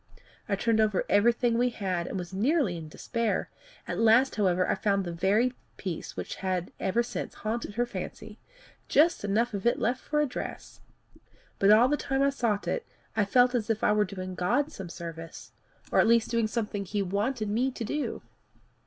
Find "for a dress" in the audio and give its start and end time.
10.01-10.81